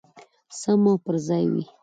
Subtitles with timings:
[0.59, 1.65] سم او پرځای وای.